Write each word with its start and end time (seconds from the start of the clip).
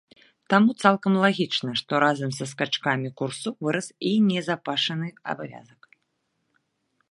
Таму 0.51 0.69
цалкам 0.85 1.13
лагічна, 1.23 1.71
што 1.81 1.91
разам 2.05 2.31
са 2.39 2.45
скачкамі 2.53 3.13
курсу 3.21 3.49
вырас 3.67 3.87
і 4.13 4.15
назапашаны 4.31 5.07
абавязак. 5.35 5.81